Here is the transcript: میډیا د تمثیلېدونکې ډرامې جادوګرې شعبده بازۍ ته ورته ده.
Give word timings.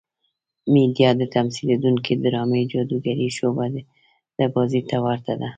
میډیا 0.73 1.09
د 1.19 1.23
تمثیلېدونکې 1.35 2.13
ډرامې 2.23 2.61
جادوګرې 2.71 3.27
شعبده 3.37 3.81
بازۍ 4.53 4.81
ته 4.89 4.97
ورته 5.05 5.33
ده. 5.41 5.47